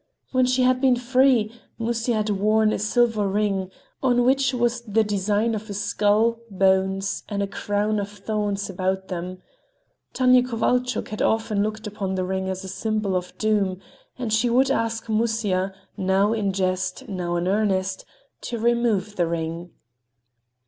[0.31, 3.69] When she had been free, Musya had worn a silver ring,
[4.01, 9.09] on which was the design of a skull, bones, and a crown of thorns about
[9.09, 9.43] them.
[10.11, 13.79] Tanya Kovalchuk had often looked upon the ring as a symbol of doom,
[14.17, 18.03] and she would ask Musya, now in jest, now in earnest,
[18.41, 19.69] to remove the ring.